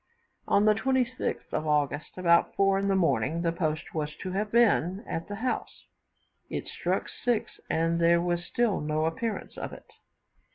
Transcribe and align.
On 0.47 0.65
the 0.65 0.73
26th 0.73 1.53
of 1.53 1.67
August, 1.67 2.17
about 2.17 2.55
4 2.55 2.79
in 2.79 2.87
the 2.87 2.95
morning, 2.95 3.43
the 3.43 3.51
post 3.51 3.93
was 3.93 4.15
to 4.15 4.31
have 4.31 4.51
been 4.51 5.03
at 5.07 5.27
the 5.27 5.35
house; 5.35 5.85
but 6.49 6.57
it 6.57 6.67
struck 6.67 7.07
6, 7.07 7.59
and 7.69 7.99
there 8.01 8.19
was 8.19 8.43
still 8.43 8.79
no 8.81 9.05
appearance 9.05 9.59
of 9.59 9.73
it. 9.73 9.85